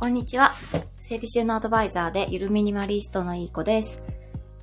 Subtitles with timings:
[0.00, 0.52] こんにちは。
[0.96, 4.04] 整理収納アドバイザーでゆるミニマリストのいい子です。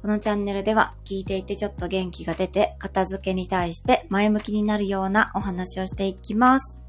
[0.01, 6.79] このチャンネルでは聞いていてちょっと元気が出て片付けに対して前向きになるようなお話をしていきます。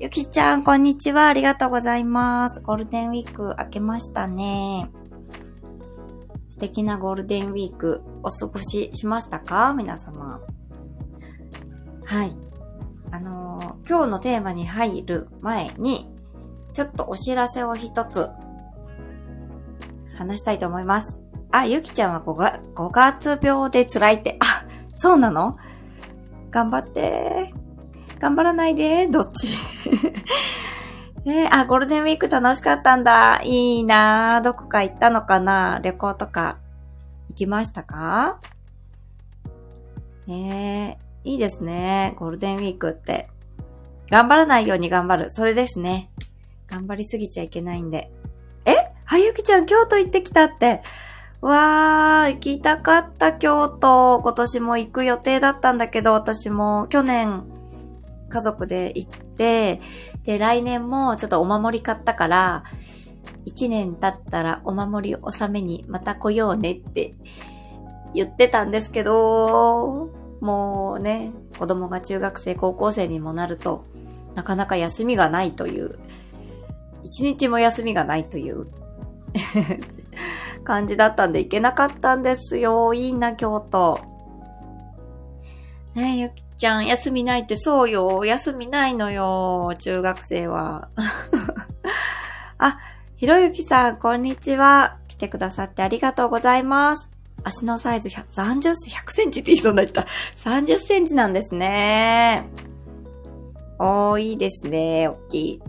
[0.00, 1.28] ゆきちゃん、こんにちは。
[1.28, 2.60] ありがとうございます。
[2.60, 4.90] ゴールデンウィーク明けましたね。
[6.48, 9.74] 素敵なゴールデンウィークお過ごししましたか？
[9.74, 10.40] 皆様。
[12.04, 12.36] はい。
[13.12, 16.11] あのー今日のテーマに入る前に、
[16.72, 18.28] ちょっとお知らせを一つ、
[20.16, 21.20] 話したいと思います。
[21.50, 25.56] あ、ゆきちゃんは 5, が5月病で辛いって、あ、そうなの？
[26.50, 27.52] 頑張って。
[28.18, 29.06] 頑張らないで。
[29.08, 29.48] どっち？
[31.24, 33.40] えあ、ゴールデンウィーク楽しかったんだ。
[33.44, 35.80] いいなどこか行ったのかな？
[35.82, 36.58] 旅行とか。
[37.28, 38.38] 行きましたか？
[40.26, 42.14] ねえ、いいですね。
[42.18, 43.28] ゴールデンウィークって。
[44.10, 45.30] 頑張らないように頑張る。
[45.30, 46.10] それですね。
[46.72, 48.10] 頑張りすぎちゃいけないんで。
[48.64, 48.72] え？
[49.04, 50.82] はゆきちゃん京都行ってきたって。
[51.42, 54.20] わー、行きたかった京都。
[54.22, 57.44] 今年も行く予定だったんだけど、私も去年
[58.30, 59.82] 家族で行って、
[60.22, 62.64] で、来年もちょっとお守り買ったから、
[63.44, 67.12] 一年経ったらお守り納めにまた来ようねって
[68.14, 73.84] 言ってたんですけど、もうね、子供が中学生、高校生にもなると、
[74.34, 75.98] なかなか休みがないという、
[77.02, 78.66] 一日も休みがないという
[80.64, 82.94] 感じだったんで行けなかったんですよ。
[82.94, 84.00] いいな、京都。
[85.94, 88.24] ねえ、ゆきちゃん、休みないってそうよ。
[88.24, 89.74] 休みないのよ。
[89.78, 90.88] 中学生は。
[92.58, 92.78] あ、
[93.16, 94.98] ひろゆきさん、こんにちは。
[95.08, 97.10] 来てくださってありがとうございます。
[97.44, 100.06] 足のサイズ100 30、100センチって言いそうになった。
[100.36, 102.46] 30センチなんですね。
[103.78, 105.08] おー、いいですね。
[105.08, 105.62] 大きい。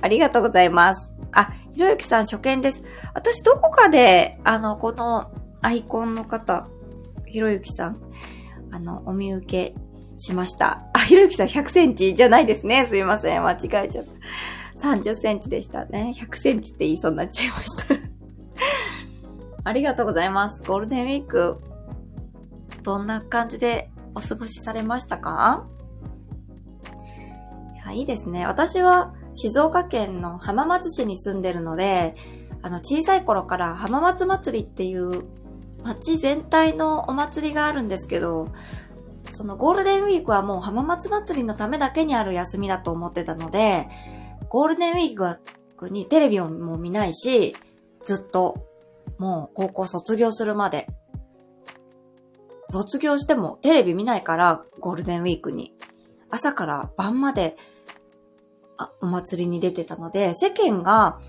[0.00, 1.12] ありがとうございます。
[1.32, 2.82] あ、ひろゆきさん初見です。
[3.14, 5.30] 私どこかで、あの、この
[5.62, 6.66] アイコンの方、
[7.26, 8.00] ひろゆきさん、
[8.70, 9.74] あの、お見受け
[10.18, 10.86] しました。
[10.94, 12.86] あ、ひろゆきさん100センチじゃないですね。
[12.86, 13.44] すいません。
[13.44, 13.56] 間違
[13.86, 14.88] えちゃった。
[14.88, 16.12] 30センチでしたね。
[16.16, 17.94] 100センチって言いそうになっちゃいました。
[19.64, 20.62] ありがとうございます。
[20.62, 21.58] ゴールデンウィーク、
[22.82, 25.66] どんな感じでお過ごしされましたか？
[27.74, 28.46] いや、いいですね。
[28.46, 32.14] 私は静岡県の浜松市に住んでるので、
[32.62, 35.24] あの、小さい頃から浜松祭りっていう
[35.84, 38.48] 町全体のお祭りがあるんですけど、
[39.32, 43.88] そのゴールデンウィークはもう浜松祭りのためだけにある休みだと思ってたので、
[44.48, 45.38] ゴールデンウィー
[45.76, 47.54] クにテレビも見ないし、
[48.04, 48.66] ずっと、
[49.18, 50.86] もう高校卒業するまで。
[52.68, 55.74] 卒業してもテレビ見ないから、ゴールデンウィークに。
[56.30, 57.56] 朝から晩まで、
[59.00, 61.20] お祭りに出てたので、世間が、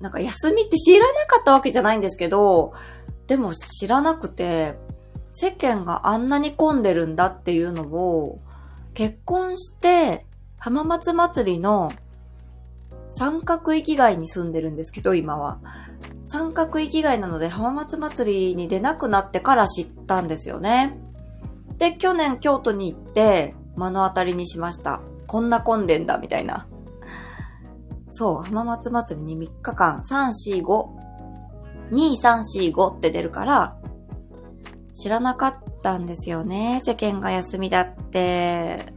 [0.00, 2.72] なんか休みって知らなかったわけじゃないんですけど、
[3.26, 4.76] でも知らなくて、
[5.30, 8.40] 世間があんなに混んでるんだっていうのを、
[8.94, 10.26] 結婚して、
[10.58, 11.92] 浜松祭りの
[13.10, 15.60] 三角域外に住んでるんですけど、今は。
[16.24, 20.98] 三角域外なので浜松祭りに出なくなってから知ったんですよね。
[21.78, 25.02] で、去年京都に行って目の当たりにしました。
[25.32, 26.68] こんな混んでんだ、みたいな。
[28.10, 30.86] そう、浜松祭りに3日間、3、4、5、
[31.90, 33.78] 2、3、4、5って出るから、
[34.92, 36.82] 知らなかったんですよね。
[36.84, 38.92] 世間が休みだって。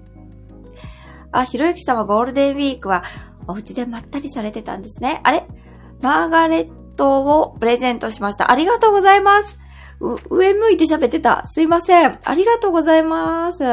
[1.31, 3.05] あ、ひろゆきさんはゴールデンウィークは
[3.47, 5.21] お家でまったりされてたんですね。
[5.23, 5.47] あれ？
[6.01, 8.51] マーガレットをプレゼントしました。
[8.51, 9.57] ありがとうございます。
[10.01, 11.47] う、上向いて喋ってた。
[11.47, 12.19] すいません。
[12.25, 13.63] ありがとうございます。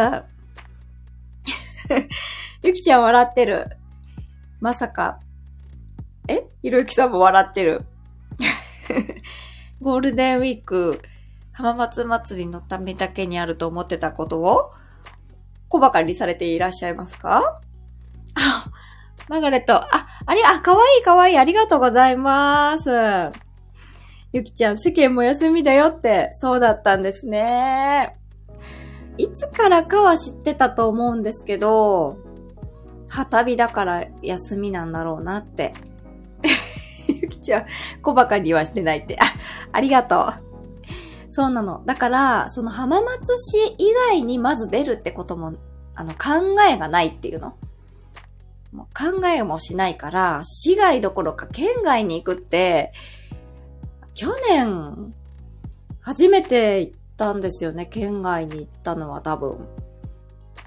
[2.63, 3.77] ゆきちゃん笑ってる。
[4.61, 5.19] まさか。
[6.29, 6.45] え？
[6.63, 7.83] ひろゆきさんも笑ってる。
[9.83, 11.03] ゴールデンウィーク、
[11.51, 14.71] 浜松祭りのためだけにあると思ってたことを
[15.69, 17.61] 小馬鹿にされていらっしゃいますか？
[18.35, 18.67] あ、
[19.29, 19.75] マーガレット。
[19.75, 21.39] あ、あれ、あ、かわいいかわいい。
[21.39, 22.91] ありがとうございます。
[24.33, 28.15] ゆきちゃん、世間も休みだよって、そうだったんですね。
[29.19, 32.19] いつからかは知ってたと思うんですけど、
[33.13, 35.75] 旗日だから休みなんだろうなって。
[37.07, 37.67] ゆきちゃん、
[38.01, 39.19] 小馬鹿にはしてないって。
[39.21, 39.25] あ、
[39.71, 40.53] ありがとう。
[41.31, 41.83] そうなの。
[41.85, 45.53] だから、その浜松市以外にまず出るってことも、
[45.95, 47.55] あの、考えがないっていうの。
[48.73, 52.93] もう考えもしないから、市外どころか県外に行くって、
[54.15, 55.15] 去年、
[56.01, 57.85] 初めて行ったんですよね。
[57.85, 59.69] 県外に行ったのは多分。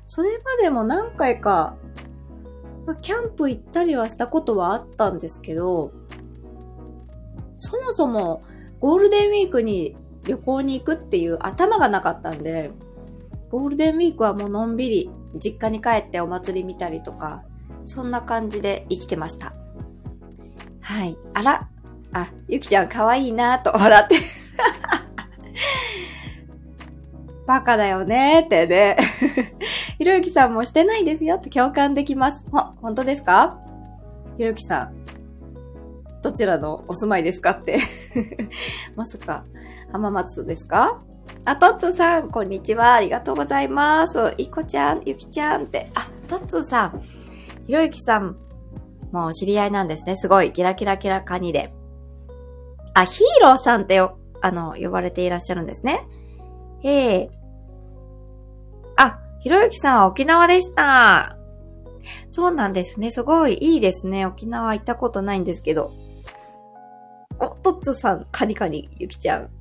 [0.06, 1.76] それまでも何回か
[2.86, 5.92] まあ、キャンプ行ったりはしたことはあったんですけど、
[7.58, 8.44] そもそも
[8.80, 9.96] ゴールデンウィークに
[10.26, 12.72] 旅行に行くっていう頭がなかったんで、
[13.50, 15.10] ゴールデンウィークはもうのんびり
[15.42, 17.44] 実家に帰ってお祭り見たりとか、
[17.86, 19.54] そんな感じで生きてました。
[20.82, 21.18] はい。
[21.34, 21.70] あら、
[22.14, 24.16] あ、ゆきちゃん可愛いなと笑って
[27.48, 28.98] バカだよねってね。
[30.06, 32.46] ひろゆきさんもしてないですよって共感できます。
[32.52, 33.58] ほ、本当ですか？
[34.38, 34.94] ひろゆきさん。
[36.22, 37.80] どちらのお住まいですかって
[38.96, 39.44] まさか、
[39.92, 41.02] 浜松ですか？
[41.44, 42.94] あ、トッツーさん、こんにちは。
[42.94, 44.36] ありがとうございます。
[44.38, 45.90] いこちゃん、ゆきちゃんって。
[45.96, 47.02] あ、トッツーさん。
[47.66, 48.38] ひろゆきさん、
[49.12, 50.18] もう知り合いなんですね。
[50.18, 50.54] すごい。
[50.54, 51.74] キラキラキラカニで。
[52.94, 56.02] あ、ヒーローさんってよ、あの、呼ばれていらっしゃるんですね。
[56.84, 57.45] ええあ、
[59.46, 61.38] ひろゆきさんは沖縄でした。
[62.32, 63.12] そうなんですね。
[63.12, 64.26] すごいいいですね。
[64.26, 65.94] 沖縄行ったことないんですけど。
[67.38, 69.52] お、トッツーさん、カニカニ、ゆきちゃん。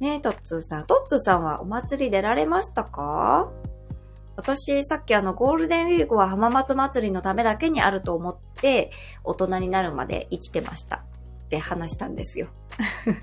[0.00, 0.86] ねえ、トッツーさん。
[0.86, 3.50] トッツーさんはお祭り出られましたか？
[4.36, 8.90] 私、さっきあの、ゴールデンウィークは浜松祭りのためだけにあると思って、
[9.24, 10.96] 大人になるまで生きてました。
[10.96, 12.48] って話したんですよ。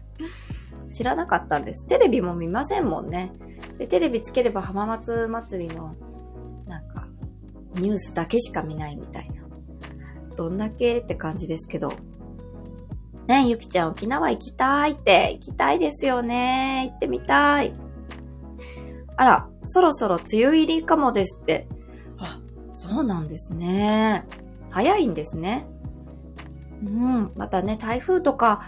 [0.90, 1.86] 知らなかったんです。
[1.86, 3.32] テレビも見ませんもんね。
[3.80, 5.96] で、テレビつければ浜松祭りの、
[6.68, 7.08] なんか、
[7.76, 9.44] ニュースだけしか見ないみたいな。
[10.36, 11.94] どんだけって感じですけど。
[13.28, 16.88] ねゆきちゃん沖縄行きたいって、行きたいですよね。
[16.90, 17.74] 行ってみたい。
[19.16, 21.68] あら、そろそろ梅雨入りかもですって。
[22.18, 22.42] あ、
[22.74, 24.26] そうなんですね。
[24.72, 25.68] 早いんですね。
[26.84, 28.62] うん、またね、台風とか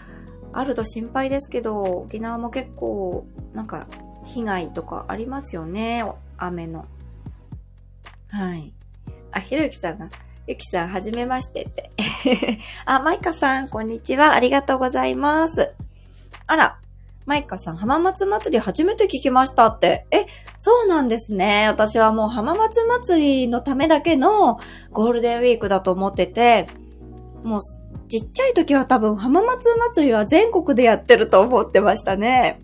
[0.52, 3.88] あると心配ですけど、沖縄も結構、なんか、
[4.24, 6.04] 被害とかありますよね、
[6.38, 6.86] 雨の。
[8.30, 8.72] はい。
[9.30, 10.08] あ、ひろゆきさんが、
[10.46, 11.90] ゆきさん、はじめましてって。
[12.86, 14.32] あ、マイカさん、こんにちは。
[14.32, 15.74] ありがとうございます。
[16.46, 16.78] あら、
[17.26, 20.06] マイカさん、浜松祭り初めて聞きましたって。
[20.10, 20.26] え、
[20.60, 21.68] そうなんですね。
[21.68, 24.58] 私はもう浜松祭りのためだけの
[24.92, 26.68] ゴールデンウィークだと思ってて、
[27.44, 27.60] もう
[28.08, 32.60] ちっちゃい時は多分浜松祭りは全国でやってると思ってましたね。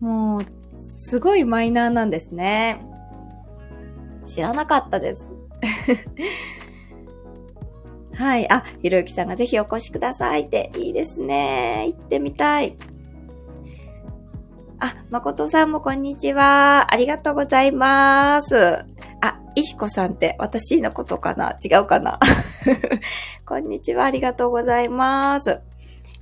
[0.00, 0.42] もう、
[0.92, 2.84] すごいマイナーなんですね。
[4.26, 5.30] 知らなかったです。
[8.14, 8.50] はい。
[8.50, 10.70] あ、ひろゆきさんがぜひお越しくださいって。
[10.76, 11.84] いいですね。
[11.88, 12.76] 行ってみたい。
[14.78, 16.92] あ、まことさんもこんにちは。
[16.92, 18.84] ありがとうございます。
[19.20, 21.56] あ、いしこさんって私のことかな？
[21.64, 22.18] 違うかな？
[23.46, 24.04] こんにちは。
[24.04, 25.60] ありがとうございます。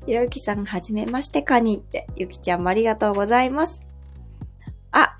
[0.06, 2.06] ひろゆきさん、はじめましてかにって。
[2.14, 3.80] ゆきちゃんもありがとうございます。
[4.92, 5.16] あ、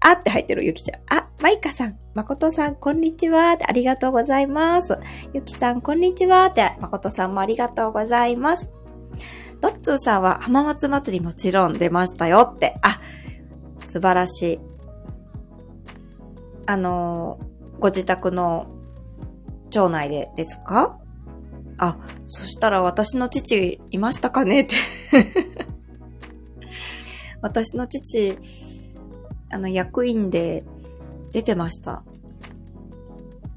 [0.00, 1.00] あって入ってるゆきちゃん。
[1.14, 3.52] あ、まいかさん、まことさん、こんにちは。
[3.52, 4.98] ってありがとうございます。
[5.34, 6.46] ゆきさん、こんにちは。
[6.46, 8.70] って、まことさんもありがとうございます。
[9.60, 12.74] ドッツーさんは浜松祭りもちろん出ましたよって。
[12.82, 12.98] あ、
[13.86, 14.60] 素晴らしい。
[16.64, 17.38] あの、
[17.78, 18.66] ご自宅の
[19.68, 20.98] 町内でですか？
[21.78, 24.74] あ、そしたら私の父いましたかねって
[27.42, 28.38] 私の父、
[29.52, 30.64] あの、役員で
[31.32, 32.02] 出てました。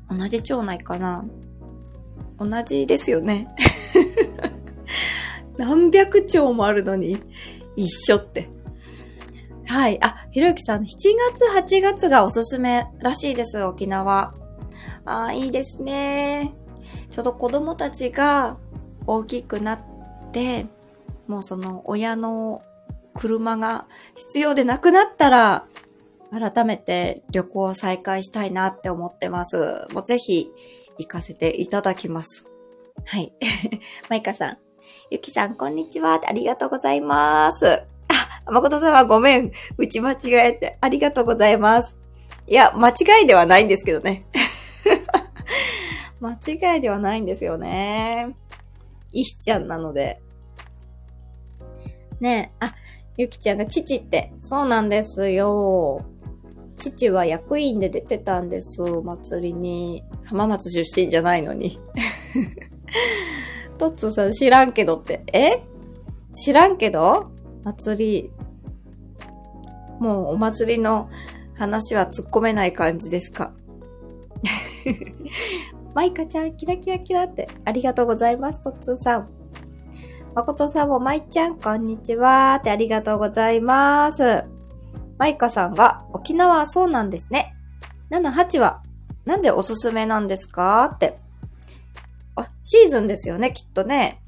[0.09, 1.23] 同じ町内かな
[2.39, 3.47] 同じですよね。
[5.57, 7.21] 何百丁もあるのに
[7.75, 8.49] 一緒って。
[9.65, 10.03] はい。
[10.03, 10.85] あ、ひろゆきさん、7
[11.63, 14.33] 月、8月がおすすめらしいです、沖縄。
[15.05, 16.53] ああ、いいですね。
[17.19, 18.55] ちょうど子供たちが
[19.05, 19.79] 大きくなっ
[20.31, 20.67] て、
[21.27, 22.61] もうその親の
[23.13, 25.65] 車が必要でなくなったら、
[26.31, 29.85] 改めて旅行を再開したいなって思ってます。
[29.91, 30.49] もうぜひ
[30.97, 32.45] 行かせていただきます。
[33.03, 33.33] はい。
[34.07, 34.57] マイカさん。
[35.11, 36.21] ゆきさん、こんにちは。
[36.25, 37.83] ありがとうございます。
[38.45, 39.51] あ、誠さんはごめん。
[39.77, 40.77] 打ち間違えて。
[40.79, 41.97] ありがとうございます。
[42.47, 44.23] いや、間違いではないんですけどね。
[46.19, 46.33] 間
[46.75, 48.35] 違いではないんですよね。
[49.11, 50.21] 石ちゃんなので。
[52.19, 52.75] ねえ、あ、
[53.17, 56.05] ゆきちゃんが父って、そうなんですよ。
[56.77, 60.03] 父は役員で出てたんです、お祭りに。
[60.25, 61.79] 浜松出身じゃないのに。
[63.77, 65.23] トッツーさん知らんけどって。
[65.33, 65.61] え？
[66.33, 67.31] 知らんけど？
[67.63, 68.31] 祭り。
[69.99, 71.09] もうお祭りの
[71.55, 73.53] 話は突っ込めない感じですか？
[75.93, 77.50] マイカちゃん、キラキラキラって。
[77.65, 79.29] ありがとうございます、トッツーさん。
[80.36, 84.43] まことさんも、まいちゃん、こんにちはってありがとうございます。
[85.17, 87.55] マイカさんが、沖縄はそうなんですね。
[88.12, 88.81] 7、8は、
[89.25, 90.86] なんでおすすめなんですか？
[90.93, 91.17] って。
[92.36, 94.22] あ、シーズンですよね、きっとね。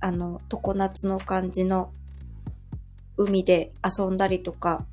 [0.00, 1.90] あの、常夏の感じの
[3.16, 4.84] 海で遊んだりとか。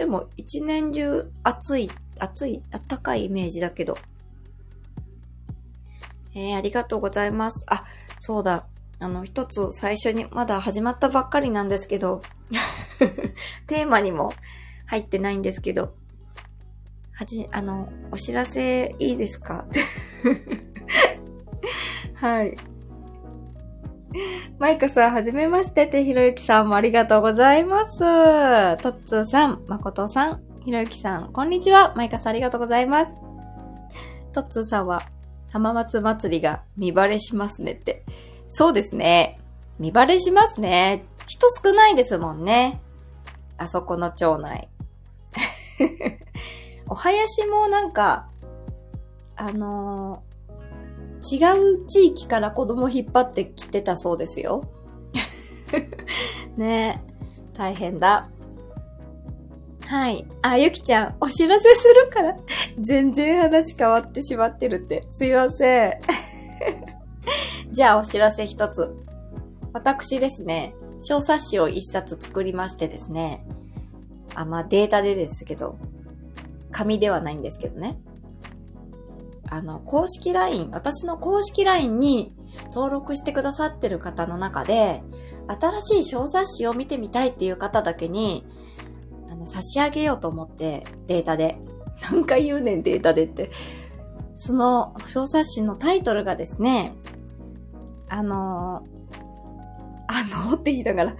[0.00, 3.98] でも、一年中暑い、暑い、暖かいイメージだけど。
[6.34, 7.66] えー、ありがとうございます。
[7.68, 7.84] あ、
[8.18, 8.66] そうだ。
[8.98, 12.22] あの、一つ最初に、まだ始まったばっかりなんですけど、
[13.68, 14.32] テーマにも
[14.86, 15.94] 入ってないんですけど、
[17.12, 19.66] はじ、あの、お知らせいいですか？
[22.16, 22.56] はい。
[24.58, 27.98] マイカさん、はじめましてて、ひろゆきさんもありがとうございます。
[28.82, 31.94] とっつーさん、まことさん、ひろゆきさん、こんにちは。
[31.96, 33.14] マイカさん、ありがとうございます。
[34.32, 35.02] とっつーさんは、
[35.52, 38.04] 浜松祭りが見晴れしますねって。
[38.48, 39.38] そうですね。
[39.78, 41.04] 見晴れしますね。
[41.26, 42.80] 人少ないですもんね。
[43.56, 44.68] あそこの町内。
[46.88, 48.28] お囃子もなんか、
[49.36, 50.29] あのー、
[51.20, 54.64] 違う地域から子供引っ張ってきてたそうですよ。
[56.56, 58.28] ねえ、大変だ。
[59.86, 60.24] はい。
[60.42, 62.36] あ、ゆきちゃん、お知らせするから、
[62.78, 65.06] 全然話変わってしまってるって。
[65.12, 65.94] すいません。
[67.72, 68.94] じゃあ、お知らせ一つ。
[69.72, 73.44] 私ですね、小冊子を一冊作りましてですね、
[74.34, 75.76] あ、まあ、データでですけど、
[76.70, 77.98] 紙ではないんですけどね。
[79.50, 82.32] あの、公式 LINE、私の公式 LINE に
[82.72, 85.02] 登録してくださってる方の中で、
[85.48, 88.46] 新しい小冊子を見てみたいっていう方だけに、
[89.28, 91.58] あの、差し上げようと思って、データで。
[92.12, 93.50] 何回言うねん、データでって。
[94.36, 96.94] その小冊子のタイトルがですね、
[98.08, 98.82] あの
[100.06, 101.16] あのって言いながら、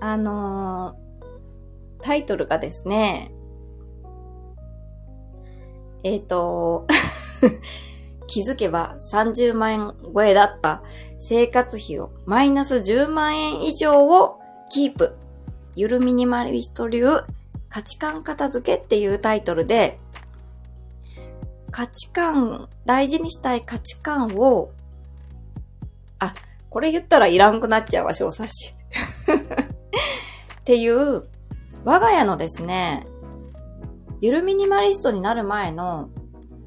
[0.00, 0.96] あの
[2.00, 3.32] タイトルがですね、
[6.04, 6.86] えっ、と、
[8.26, 10.82] 気づけば30万円超えだった
[11.18, 14.38] 生活費をマイナス10万円以上を
[14.70, 15.16] キープ。
[15.74, 17.04] ゆるミニマリスト流
[17.68, 19.98] 価値観片付けっていうタイトルで、
[21.70, 24.72] 価値観、大事にしたい価値観を、
[26.18, 26.34] あ、
[26.70, 28.74] これ言ったらいらんくなっちゃうわ、小冊子。
[30.60, 31.28] っていう、
[31.84, 33.06] 我が家のですね、
[34.20, 36.10] ゆるミニマリストになる前の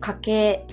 [0.01, 0.65] 家計、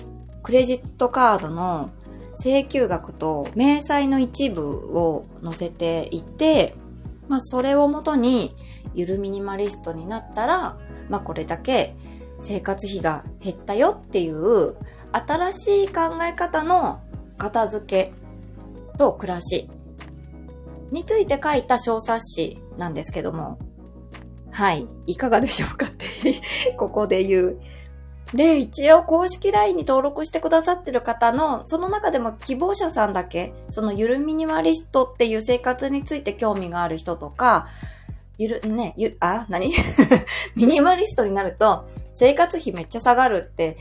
[0.43, 1.91] クレジットカードの
[2.33, 6.75] 請求額と明細の一部を載せていて、
[7.27, 8.55] まあそれをもとに
[8.93, 10.77] ゆるミニマリストになったら、
[11.09, 11.95] まあこれだけ
[12.41, 14.75] 生活費が減ったよっていう
[15.11, 17.01] 新しい考え方の
[17.37, 18.13] 片付け
[18.97, 19.69] と暮らし
[20.91, 23.59] について書いた小冊子なんですけども、
[24.51, 24.87] はい。
[25.05, 26.07] いかがでしょうかって
[26.77, 27.59] ここで言う。
[28.33, 37.67] で、一応公式 LINE に登録してくださってる方の、その中でも希望者さんだけ、そのゆるミニマリストっていう生活について興味がある人とか、
[38.37, 39.71] ゆる、ね、ゆ、あ、何？
[40.55, 43.77] ミニマリストになると、生活費めっちゃ下がるって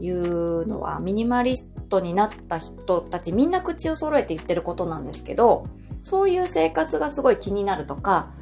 [0.00, 5.64] いうのは、ミニマリストになった人たちみんな口を揃えて言ってることなんですけど、
[6.02, 8.32] そういう生活がすごい気になるとか、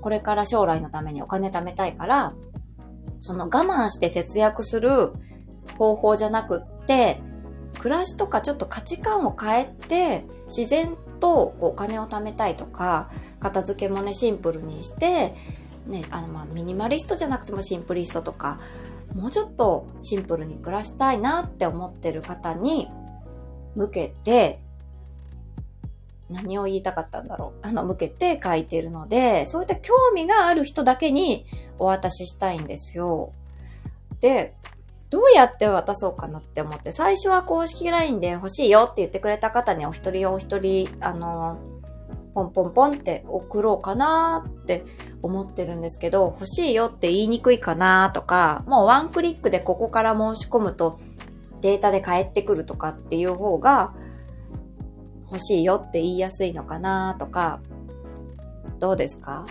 [0.00, 2.32] これから将来のためにお金貯めたいから、
[3.20, 5.12] その我慢して節約する
[5.78, 7.20] 方法じゃなくって、
[7.78, 15.34] 暮らしとかちょっと価値観を変えて、自然とお金を貯めたいとか、片付けもね、シンプルにして、
[15.86, 18.58] ね、あの、ま、ミニマリストじゃなくてもシンプリストとか、
[19.14, 22.88] もうちょっとシンプルに暮らしたいなって思ってる方に
[23.74, 24.60] 向けて、
[26.30, 27.66] 何を言いたかったんだろう。
[27.66, 31.46] あの、向けて書いてるので、そういった興味がある人だけに
[31.78, 33.32] お渡ししたいんですよ。
[34.20, 34.54] で、
[35.08, 41.58] どうやって渡そうかなって思って、最初は公式 LINE で欲しいよって言ってくれた方にお一人お一人、あの、
[42.34, 44.84] ポンポンポンって送ろうかなって
[45.22, 50.98] 思ってるんですけど、欲しいよって言いにくいかなとか、もうワンクリックでここから申し込むと
[51.62, 53.94] データで返ってくるとかっていう方が、
[55.30, 57.60] 欲しいよって言いやすいのかなとか、
[58.78, 59.46] どうですか？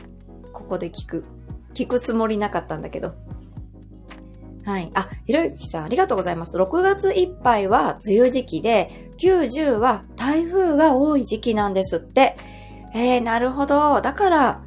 [0.53, 1.25] ここで聞く。
[1.73, 3.13] 聞くつもりなかったんだけど。
[4.63, 4.89] はい。
[4.95, 6.57] あ、ひろゆきさんありがとうございます。
[6.57, 12.35] 6月いっぱいは梅雨時期で、90は台風が多い時期なんですって。
[12.93, 14.01] えー、なるほど。
[14.01, 14.63] だから、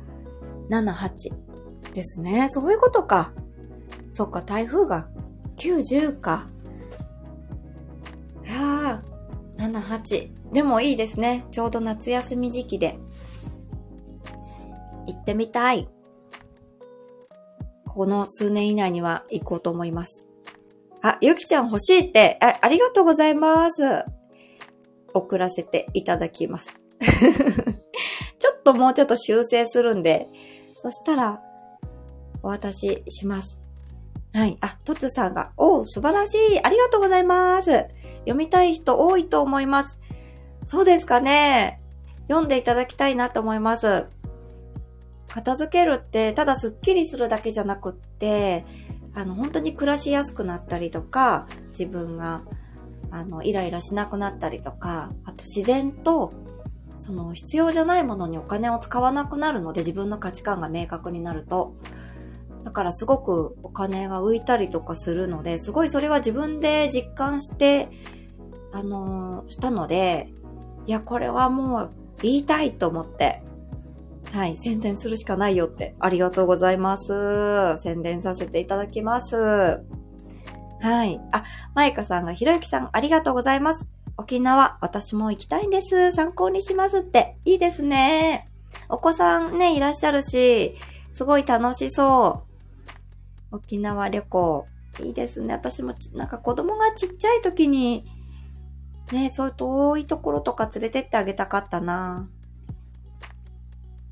[0.70, 2.46] 7、8ですね。
[2.48, 3.32] そういうことか。
[4.10, 5.08] そっか、台風が
[5.56, 6.46] 90か。
[8.44, 9.02] いや、
[9.68, 10.52] 7、8。
[10.52, 11.46] でもいいですね。
[11.50, 12.98] ちょうど夏休み時期で。
[15.06, 15.88] 行ってみたい。
[17.86, 20.26] この数年以内には行こうと思います。
[21.02, 24.04] あ、ゆきちゃん欲しいって、あありがとうございます。
[25.14, 26.76] 送らせていただきます。
[28.38, 30.28] ちょっともうちょっと修正するんで、
[30.78, 31.42] そしたら、
[32.42, 33.60] お渡しします。
[34.32, 34.56] はい。
[34.60, 36.60] あ、とつさんが、おう素晴らしい。
[36.62, 37.86] ありがとうございます。
[38.20, 40.00] 読みたい人多いと思います。
[40.66, 41.80] そうですかね。
[42.28, 44.06] 読んでいただきたいなと思います。
[45.28, 48.64] 片付けるって、ただスッキリするだけじゃなくって、
[49.14, 52.42] あの、本当に暮らしやすくなったりとか、自分が、
[53.10, 56.32] あの、イライラしなくなったりとか、あと自然と、
[56.98, 61.76] その必要じゃないものにお金を使わなくなるので自分の価値観が明確になると。
[62.68, 67.88] だからすごくお金が浮いたりとかするので、すごいそれは自分で実感して、
[68.72, 70.28] あのー、したので、
[70.84, 73.42] いや、これはもう言いたいと思って、
[74.32, 75.94] はい、宣伝するしかないよって。
[75.98, 77.78] ありがとうございます。
[77.78, 79.34] 宣伝させていただきます。
[79.34, 79.80] は
[81.06, 81.18] い。
[81.32, 81.44] あ、
[81.74, 83.88] マイカさんがひろゆきさんありがとうございます。
[84.18, 86.12] 沖縄、私も行きたいんです。
[86.12, 87.38] 参考にしますって。
[87.46, 88.46] いいですね。
[88.90, 90.76] お子さんね、いらっしゃるし、
[91.14, 92.47] すごい楽しそう。
[93.52, 94.66] 沖縄旅行。
[95.00, 95.54] いいですね。
[95.54, 98.04] 私もなんか子供がちっちゃい時に、
[99.12, 102.28] ね、そういう遠いところとか連れてってあげたかったな。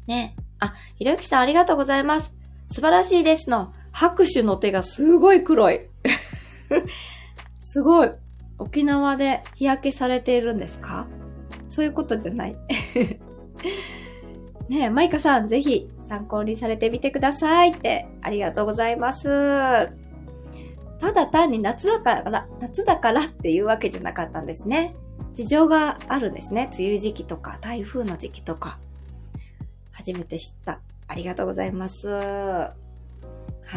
[0.07, 0.37] ね。
[0.59, 2.35] あ、ひろゆきさんありがとうございます。
[2.71, 3.73] 素晴らしいですの。
[3.93, 5.88] 拍手の手がすごい黒い。
[7.62, 8.11] すごい。
[8.59, 11.07] 沖縄で日焼けされているんですか？
[11.69, 12.57] そういうことじゃない。
[14.69, 19.91] ねえ、マイカさん、ぜひ参考にされてみてくださいって、ありがとうございます。
[20.99, 24.95] ただ単に夏だから、夏だからっていうわけじゃなかったんですね。
[25.35, 26.71] 事情があるんですね。
[26.78, 28.78] 梅雨時期とか、台風の時期とか。
[29.93, 30.80] 初めて知った。
[31.09, 32.09] ありがとうございます。
[32.09, 32.71] は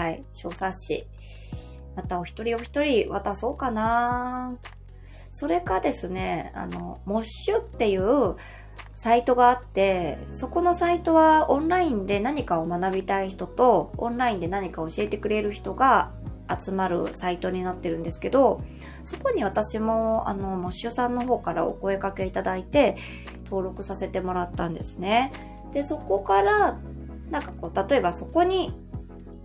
[0.10, 0.24] い。
[0.32, 1.08] 小冊子。
[1.96, 4.56] またお一人お一人渡そうかな
[5.32, 8.36] それかですね、あの、モッシュっていう
[9.00, 16.12] サイトがあって、そこのサイトはオンラインで何かを学びたい人と、オンラインで何か教えてくれる人が
[16.50, 18.62] 集まるサイトになってるんですけど、
[19.06, 22.98] そこに私も、あの、モッシュさんの方からお声掛けいただいて、
[23.46, 25.32] 登録させてもらったんですね。
[25.72, 26.78] で、そこから、
[27.30, 28.74] なんかこう、例えばそこに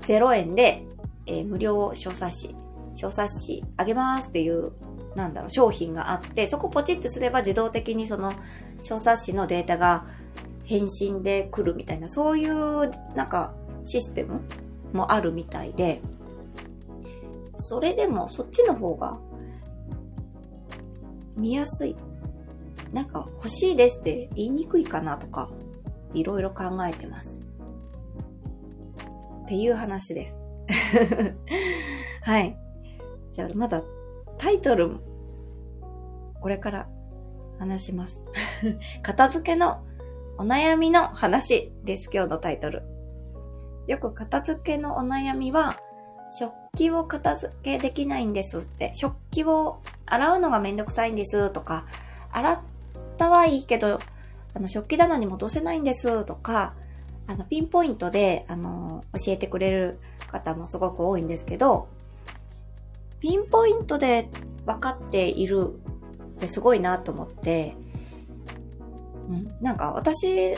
[0.01, 0.85] 0円で、
[1.27, 2.57] えー、無料小冊子、
[2.97, 4.73] 小冊子あげますっていう、
[5.15, 8.33] なんだろう、商品があって、そこポチってすれば自動的にその
[8.85, 10.05] 小冊子のデータが
[10.65, 13.55] 返信で来るみたいな、そういう、なんか、
[13.87, 14.43] システム
[14.93, 16.03] もあるみたいで、
[17.57, 19.19] それでもそっちの方が
[21.37, 21.97] 見やすい。
[22.93, 25.51] なんか欲しいですって言いにくいかなとか
[26.13, 27.41] いろいろ考えてます。
[29.45, 30.39] っていう話です。
[32.23, 32.57] はい。
[33.33, 33.83] じゃあまだ
[34.39, 34.99] タイトル
[36.41, 36.89] これから
[37.59, 38.23] 話します。
[39.03, 39.83] 片付けの
[40.39, 42.83] お悩みの話です、今日のタイトル。
[43.87, 45.79] よく片付けのお悩みは、
[46.37, 51.87] 食器を片付けできないんですって、食器を洗うのがめんどくさいんですとか、
[52.33, 52.59] 洗っ
[53.17, 54.01] たはいいけど、
[54.55, 56.75] あの、食器棚に戻せないんですとか、
[57.27, 59.99] あの、ピンポイントで、あの、教えてくれる
[60.29, 61.89] 方もすごく多いんですけど、
[63.21, 64.29] ピンポイントで
[64.67, 65.75] 分かっている
[66.37, 67.77] ってすごいなと思って、
[69.29, 70.55] うん、なんか私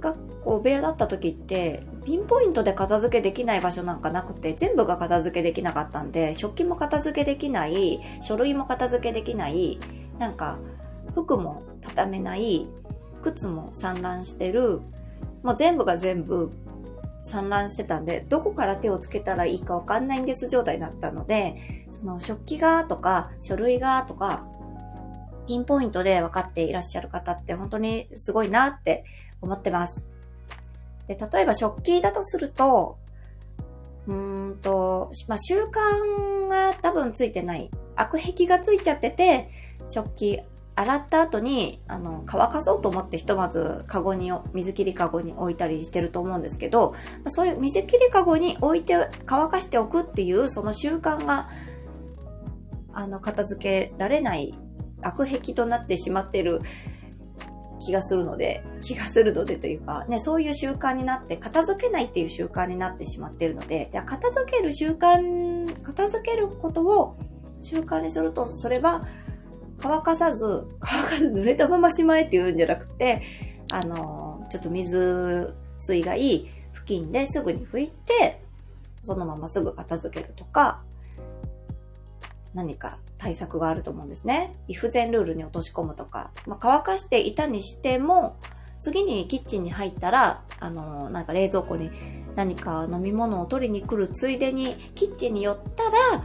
[0.00, 9.80] がこう、部屋だった時って、ピンポイントで片付けできない場所なんかなくて、全部が片付けできなかったんで、食器も片付けできない、書類も片付けできない、
[10.18, 10.58] なんか、
[11.14, 12.68] 服も畳めない、
[13.22, 14.80] 靴も散乱してる、
[15.42, 16.50] もう全部が全部
[17.22, 21.56] 散乱してたんで、どこから手をつけたらいいかわかんないんです状態だったので、
[21.90, 24.46] その食器がとか書類がとか、
[25.46, 29.04] ピンポイントで分かっていらっしゃる方って本当にすごいなって
[29.40, 30.04] 思ってます。
[31.06, 32.98] で、例えば食器だとすると、
[34.06, 37.70] うーんと、まあ、習慣が多分ついてない。
[37.96, 39.50] 悪癖がついちゃってて、
[39.88, 40.40] 食器
[40.74, 46.94] 洗った後に、あの、乾かそうと思ってひとまずカゴに、水切りカゴに置いたりしてると思うんですけど、
[47.26, 51.48] そういう水切りカゴに置いて乾かしておくっていうその習慣が、
[52.92, 54.54] あの、片付けられない
[55.02, 56.60] 悪癖となってしまってる
[57.80, 67.16] 気がするので、気がするのでというか、ね、そういう習慣になって、片付けないっていう習慣になってしまってるので、じゃあ片付ける習慣、片付けることを
[67.62, 69.06] 習慣にすると、それは
[69.78, 73.22] 乾かさず、乾かず濡れたまましまえって言うんじゃなくて、
[73.72, 78.42] あの、ちょっと水水がいい布巾ですぐに拭いて、
[79.02, 80.82] そのまますぐ片付けるとか、
[82.54, 84.52] 何か対策があると思うんですね。
[84.68, 88.36] イフゼンルールに落とし込むとか、まあ、乾かしていたにしても、
[88.80, 91.90] 次にキッチンに入ったら、あの、なんか冷蔵庫に
[92.34, 96.24] 何か飲み物を取りに来るついでに、キッチンに寄ったら、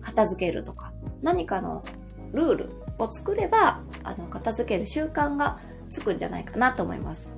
[0.00, 1.84] 片付けるとか、何かの
[2.32, 5.58] ルールを作れば、あの、片付ける習慣が
[5.90, 7.32] つくんじゃないかなと思います。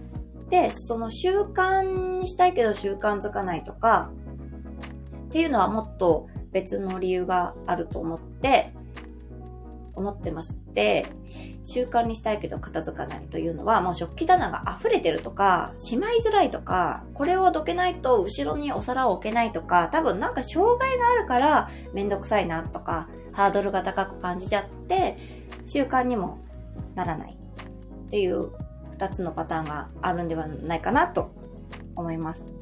[0.48, 4.10] で、その習慣にしたいけど習慣づかないとか、
[5.26, 8.72] っていうのはもっと別の理由があると思って、
[9.94, 11.04] 思ってまして、
[11.66, 25.18] 習慣にしたいけど片付かないというのは、もう食器棚が溢れてるとか、しまいづらいとか、これをどけないと後ろにお皿を置けないとか、多分なんか障害があるからめんどくさいなとか、ハードルが高く感じちゃって、
[25.66, 26.38] 習慣にも
[26.94, 28.50] ならないっていう
[28.92, 31.32] 二つのパターンがあるんではないかなと
[31.96, 32.55] 思います。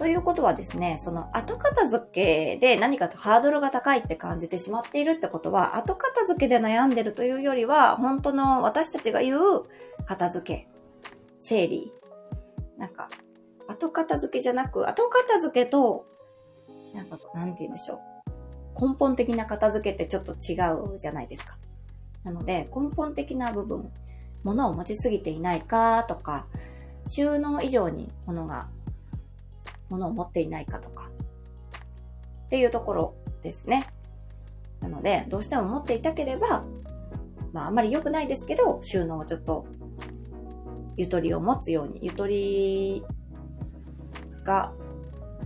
[0.00, 9.62] ということはですね、その後片付けで何かとハードルが高いって感じてしまっているってことは、後片付けで悩んでるというよりは、本当の私たちが言う
[10.06, 10.68] 片付け、
[11.38, 11.92] 整理、
[12.78, 13.10] なんか、
[13.68, 16.06] 後片付けじゃなく、後片付けと、
[16.94, 18.00] なんか、なんて言うんでしょ
[18.76, 18.88] う。
[18.88, 20.56] 根本的な片付けってちょっと違
[20.94, 21.58] うじゃないですか。
[22.24, 23.92] なので、根本的な部分、
[24.44, 26.46] 物を持ちすぎていないかとか、
[27.06, 28.70] 収納以上に物が、
[29.90, 31.10] 物を持っていないかとか、
[32.46, 33.86] っていうところですね。
[34.80, 36.64] なので、どうしても持っていたければ、
[37.52, 39.66] まああんまり良くないですけど、収納をちょっと、
[40.96, 43.04] ゆとりを持つように、ゆとり
[44.44, 44.72] が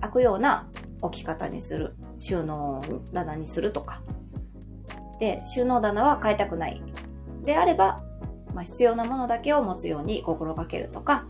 [0.00, 0.68] 開くような
[1.00, 4.02] 置き方にする、収納棚にするとか、
[5.18, 6.82] で、収納棚は変えたくない。
[7.44, 8.02] であれば、
[8.54, 11.26] まあ、必要なものだけを持つように心がけるとか、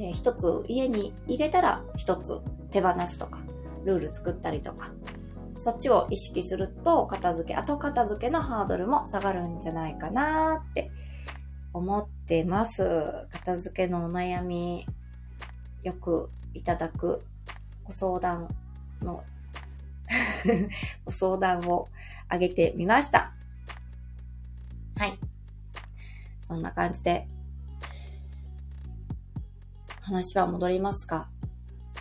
[0.00, 3.40] えー、一つ家に入れたら一つ手放すとか、
[3.84, 4.90] ルール作ったりとか、
[5.58, 10.90] そっちを意識すると片付け、後片付けのハードルも下がるんじゃないかなって
[11.74, 13.28] 思ってます。
[13.30, 14.86] 片付けのお悩み、
[15.82, 17.20] よくいただく
[17.84, 18.48] ご相談
[19.02, 19.22] の
[21.04, 21.88] ご相談を
[22.28, 23.34] あげてみました。
[24.96, 25.12] はい。
[26.40, 27.28] そんな感じで、
[30.10, 31.28] 話は戻りますが、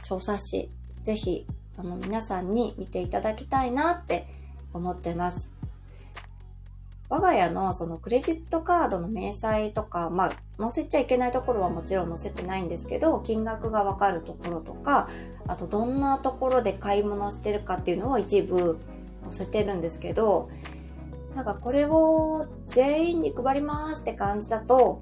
[0.01, 0.69] 小冊子、
[1.03, 1.45] ぜひ、
[1.77, 4.27] あの、皆さんに見ていただきたいなって
[4.73, 5.53] 思ってます。
[7.07, 15.07] 我が家のそのクレジットカードの明細とか、まあ、載せちゃいけないところはもちろん載せてないんですけど、金額がわかるところとか、
[15.47, 18.79] あとどんなところで買い物してるかっていうのを一部
[19.23, 20.49] 載せてるんですけど、
[21.35, 25.01] なんかこれを全員に配りますって感じだと、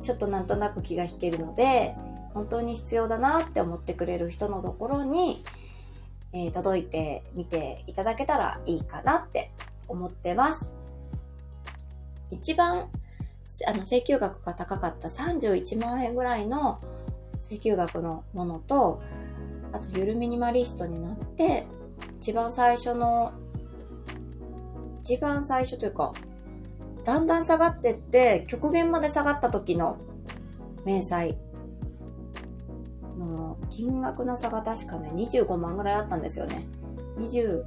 [0.00, 1.96] ちょっとなんとなく気が引けるので、
[2.36, 5.42] 本当に必要だなって思ってくれる人のところに、
[6.34, 9.52] えー、届いてみていただけたらいいかなって
[9.88, 10.70] 思ってます。
[12.30, 12.90] 一番、
[13.66, 16.78] あの、請求額が高かった31万円ぐらいの
[17.40, 19.00] 請求額のものと、
[19.72, 21.66] あと、ゆるミニマリストになって、
[22.20, 23.32] 一番最初の
[25.00, 26.12] 一番最初というか、
[27.02, 29.96] だんだん下がってって、極限まで下がった時の
[30.84, 31.34] 明細
[33.70, 36.66] 金額の差が確かね、25万ぐらいあったんですよね。
[37.18, 37.64] 20、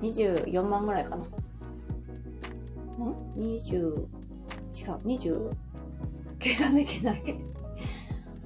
[0.00, 1.16] 24万ぐらいかな。
[1.16, 1.20] ん
[3.36, 4.06] ?20、違う、
[4.74, 5.50] 20、
[6.38, 7.22] 計算できない。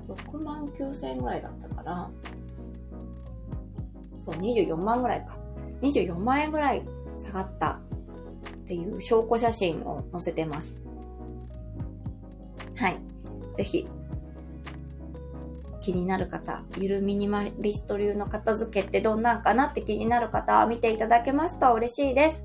[0.09, 2.11] 6万9千円ぐらいだったから、
[4.19, 5.39] そう、24万ぐらいか。
[5.83, 6.83] 24万円ぐらい
[7.19, 7.81] 下がったっ
[8.67, 10.75] ていう証拠写真を載せてます。
[12.77, 12.99] はい。
[13.57, 13.87] ぜひ、
[15.91, 22.45] 気になる方、ゆるミニマリスト流の片付けってどんなんかなって気になる方は見ていただけますと嬉しいです。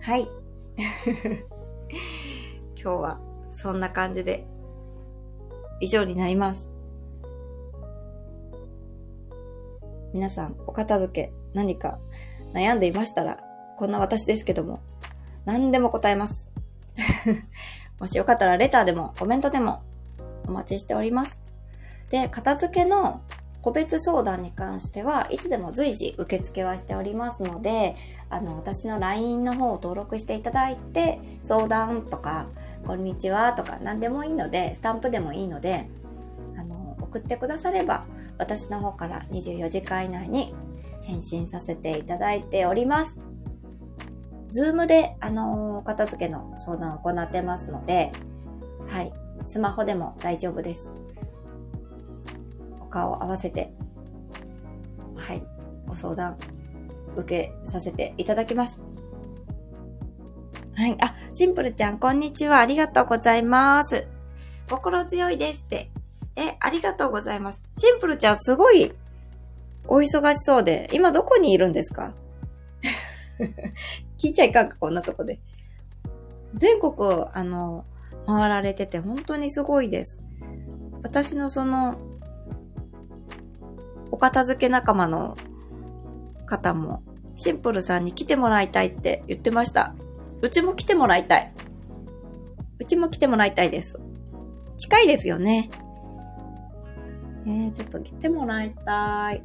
[0.00, 0.28] はい。
[2.74, 4.44] 今日はそんな感じで
[5.78, 6.68] 以上になります。
[10.12, 12.00] 皆さん、お片付け何か
[12.54, 13.38] 悩んでいましたら、
[13.78, 14.80] こんな私ですけども、
[15.44, 16.50] 何でも答えます。
[18.00, 19.84] もしよかったらレターでもコメントでも
[20.50, 21.38] お待ちしております。
[22.10, 23.22] で、片付けの
[23.62, 27.94] 個別相談に関してはいつでも随時受付はしておりますので、
[28.28, 32.46] あの、私の LINE の方を登録していただいて、相談とか、
[32.86, 35.88] こんにちはとか何でもいいので、スタンプでもいいので、
[36.56, 38.04] あの、送ってくだされば、
[38.38, 40.54] 私の方から24時間以内に
[41.02, 43.18] 返信させていただいております。
[44.48, 48.10] ズームで、あの、片付けの相談を行ってますので、
[48.88, 49.12] はい。
[49.46, 50.88] スマホでも大丈夫です。
[52.80, 53.72] お顔を合わせて、
[55.16, 55.42] はい、
[55.86, 56.36] ご相談
[57.16, 58.80] 受けさせていただきます。
[60.74, 60.96] はい。
[61.02, 62.60] あ、シンプルちゃん、こんにちは。
[62.60, 64.06] ありがとうございます。
[64.68, 65.90] 心強いですって。
[66.36, 67.60] え、ありがとうございます。
[67.76, 68.92] シンプルちゃん、すごい、
[69.88, 72.14] お忙しそうで、今どこにいるんですか？
[74.18, 75.40] 聞いちゃいかんか、こんなとこで。
[76.54, 77.84] 全国、あの、
[78.30, 80.22] 回られてて、本当にすごいです。
[81.02, 81.98] 私のその、
[84.10, 85.36] お片付け仲間の
[86.46, 87.02] 方も、
[87.36, 89.94] シンプルさんに来てもらいたいって言ってました。
[90.42, 91.52] うちも来てもらいたい。
[92.78, 93.98] うちも来てもらいたいです。
[94.78, 95.70] 近いですよね。
[97.46, 99.42] えー、ちょっと来てもらいたい。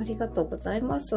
[0.00, 1.14] ありがとうございます。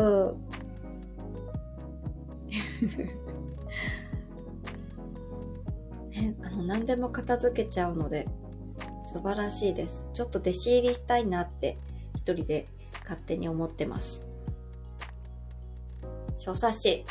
[6.13, 8.27] ね、あの、何でも片付けちゃうので、
[9.11, 10.07] 素晴らしいです。
[10.13, 11.77] ちょっと弟子入りしたいなって、
[12.15, 12.67] 一人で
[13.03, 14.25] 勝手に思ってます。
[16.37, 17.05] 小冊子。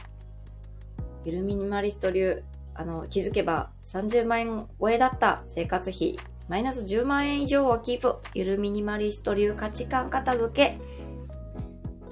[1.24, 2.42] ゆるミニマリスト流。
[2.74, 6.18] あの、気づけば30万円超えだった生活費。
[6.48, 8.16] マイナス10万円以上をキープ。
[8.34, 10.78] ゆるミニマリスト流価値観片付け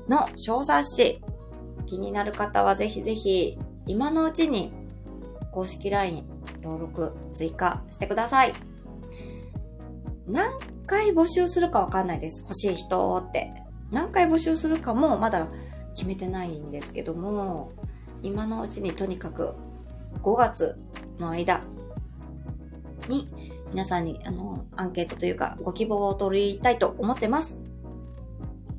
[0.08, 1.20] の小冊子。
[1.86, 4.72] 気になる方はぜひぜひ今のうちに
[5.50, 6.24] 公式 LINE
[6.62, 8.54] 登録追加してください。
[10.26, 10.52] 何
[10.86, 12.42] 回募集するかわかんないです。
[12.42, 13.52] 欲しい人って。
[13.90, 15.48] 何回募集するかもまだ
[15.94, 17.70] 決めてないんですけども、
[18.22, 19.54] 今のうちにとにかく
[20.22, 20.78] 5月
[21.18, 21.62] の間
[23.08, 23.28] に
[23.70, 27.58] 皆さんにあのアンケートというかご希望を取りたいと思ってます。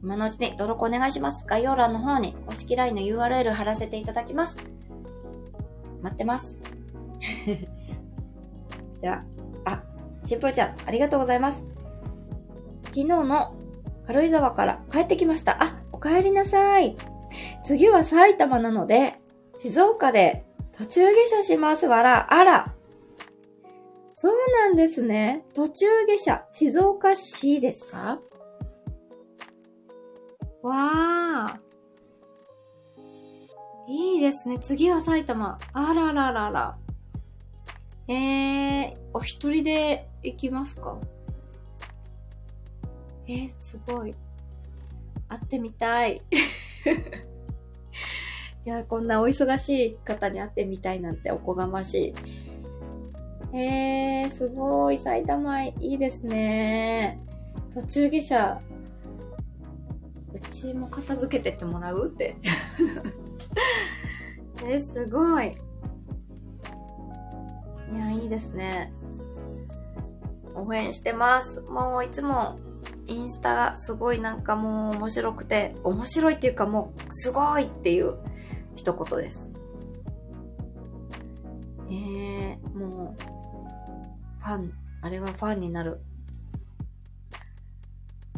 [0.03, 1.45] 今のうちに登録お願いします。
[1.45, 4.57] 概要欄の方に公式 LINE の URL 貼らせていただきます。
[6.01, 6.59] 待ってます。
[9.01, 9.21] では、
[9.65, 9.84] あ、
[10.25, 11.63] シンプルちゃん、ありがとうございます。
[12.86, 13.55] 昨日の
[14.07, 15.63] 軽井沢から帰ってきました。
[15.63, 16.97] あ、お帰りなさい。
[17.63, 19.21] 次は埼玉なので、
[19.60, 22.34] 静岡で途中下車しますわら。
[22.34, 22.75] あら。
[24.15, 25.45] そうなんですね。
[25.53, 26.45] 途中下車。
[26.51, 28.19] 静岡市ですか？
[30.63, 31.71] わー。
[33.88, 34.60] いいですね。
[34.60, 35.57] 次は埼玉。
[35.73, 36.77] あらららら。
[38.07, 40.97] えー、お一人で行きますか？
[43.27, 44.15] えー、すごい。
[45.29, 46.21] 会ってみたい。
[48.65, 52.13] いや、こんなお忙しい方に会ってみたいなんておこがまし
[53.53, 53.57] い。
[53.57, 54.99] えー、すごい。
[54.99, 57.19] 埼玉いいですね。
[57.73, 58.61] 途中下車、
[60.33, 62.35] うちも片付けてってもらうって。
[64.63, 65.55] えー、すごい。
[67.91, 68.93] いや、いいですね。
[70.56, 71.62] 応援してます。
[71.62, 72.58] もういつも
[73.08, 78.17] インスタがすごいなんかもう面白くて、面白いっていうかもうすごいっていう
[78.75, 79.49] 一言です。
[81.89, 86.01] えー、もう、ファン、あれはファンになる。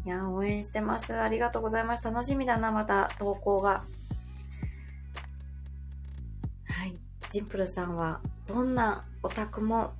[0.05, 1.13] いや、応援してます。
[1.13, 2.03] ありがとうございます。
[2.03, 3.83] 楽しみだな、また投稿が。
[6.65, 6.97] はい。
[7.29, 9.93] ジンプルさんは、どんなオタクも、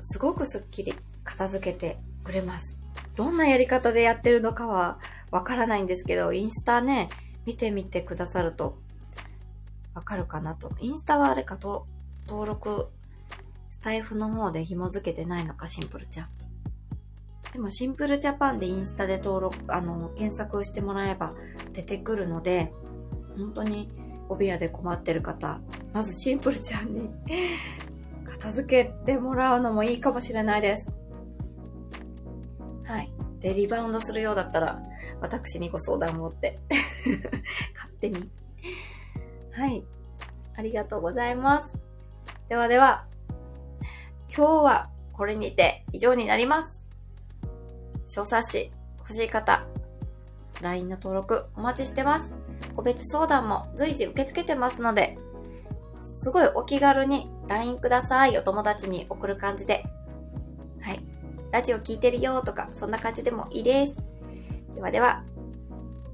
[0.00, 2.78] すごくスッキリ片付けてくれます。
[3.16, 4.98] どんなやり方でやってるのかは
[5.30, 7.08] わからないんですけど、インスタね、
[7.46, 8.78] 見てみてくださると
[9.96, 10.70] わかるかなと。
[10.80, 11.86] インスタはあれかと、
[12.28, 12.88] 登録、
[13.70, 16.28] スタイフの方で紐付けてないのか、シンプルちゃん。
[17.52, 21.32] でも、シンプルジャパンでインスタで登録、あの、検索してもらえば
[21.72, 22.74] 出てくるので、
[23.38, 23.88] 本当に、
[24.28, 25.60] 帯屋で困ってる方、
[25.94, 27.08] まずシンプルちゃんに
[28.26, 30.92] 片付けてもらうのもいいかもしれないです。
[32.84, 33.12] はい。
[33.40, 34.82] で、リバウンドするようだったら、
[35.20, 36.58] 私にご相談を持って
[37.74, 38.30] 勝手に
[39.52, 39.84] はい。
[40.56, 41.78] ありがとうございます。
[42.48, 43.06] ではでは、
[44.34, 46.86] 今日はこれにて以上になります。
[48.06, 49.66] 小冊子欲しい方、
[50.62, 52.34] LINE の登録お待ちしてます。
[52.74, 55.16] 個別相談も随時受け付けてますので、
[56.00, 58.36] すごいお気軽に LINE ください。
[58.38, 59.84] お友達に送る感じで。
[60.80, 61.00] はい。
[61.50, 63.96] ラジオ聞いてるよとか、そんな感じでもいいです。
[64.74, 65.24] ではでは、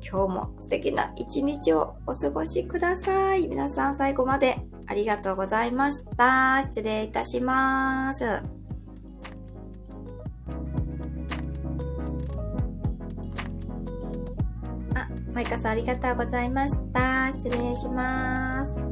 [0.02, 3.46] 今日も素敵な一日をお過ごしください。
[3.48, 6.62] 皆さん最後までありがとうございました。
[6.64, 8.24] 失礼いたします。
[14.94, 17.32] あ、マイカさんありがとうございました。
[17.32, 18.91] 失礼します。